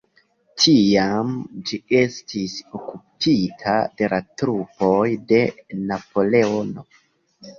Tiam 0.59 1.33
ĝi 1.71 1.77
estis 1.97 2.55
okupita 2.79 3.75
de 3.99 4.09
la 4.13 4.19
trupoj 4.43 4.97
de 5.33 5.43
Napoleono. 5.91 6.87